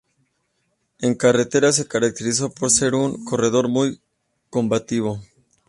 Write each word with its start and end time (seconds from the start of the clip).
En 0.99 1.13
carretera 1.13 1.71
se 1.71 1.87
caracterizó 1.87 2.49
por 2.51 2.71
ser 2.71 2.95
un 2.95 3.23
corredor 3.23 3.67
muy 3.69 4.01
combativo. 4.49 5.21